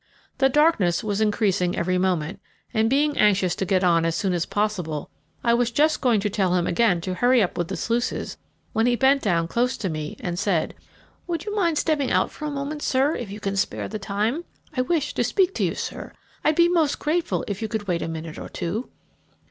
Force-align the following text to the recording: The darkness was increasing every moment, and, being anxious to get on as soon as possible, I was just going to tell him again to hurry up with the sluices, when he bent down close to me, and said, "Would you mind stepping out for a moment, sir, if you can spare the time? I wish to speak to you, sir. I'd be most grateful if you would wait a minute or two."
The 0.39 0.49
darkness 0.49 1.03
was 1.03 1.21
increasing 1.21 1.77
every 1.77 1.99
moment, 1.99 2.39
and, 2.73 2.89
being 2.89 3.15
anxious 3.19 3.53
to 3.57 3.65
get 3.65 3.83
on 3.83 4.03
as 4.03 4.15
soon 4.15 4.33
as 4.33 4.47
possible, 4.47 5.11
I 5.43 5.53
was 5.53 5.69
just 5.69 6.01
going 6.01 6.19
to 6.21 6.27
tell 6.31 6.55
him 6.55 6.65
again 6.65 7.01
to 7.01 7.13
hurry 7.13 7.39
up 7.43 7.55
with 7.55 7.67
the 7.67 7.77
sluices, 7.77 8.37
when 8.73 8.87
he 8.87 8.95
bent 8.95 9.21
down 9.21 9.47
close 9.47 9.77
to 9.77 9.89
me, 9.91 10.17
and 10.19 10.39
said, 10.39 10.73
"Would 11.27 11.45
you 11.45 11.55
mind 11.55 11.77
stepping 11.77 12.09
out 12.09 12.31
for 12.31 12.45
a 12.45 12.49
moment, 12.49 12.81
sir, 12.81 13.13
if 13.15 13.29
you 13.29 13.39
can 13.39 13.55
spare 13.55 13.87
the 13.87 13.99
time? 13.99 14.43
I 14.75 14.81
wish 14.81 15.13
to 15.13 15.23
speak 15.23 15.53
to 15.53 15.63
you, 15.63 15.75
sir. 15.75 16.13
I'd 16.43 16.55
be 16.55 16.67
most 16.67 16.97
grateful 16.97 17.45
if 17.47 17.61
you 17.61 17.67
would 17.71 17.87
wait 17.87 18.01
a 18.01 18.07
minute 18.07 18.39
or 18.39 18.49
two." 18.49 18.89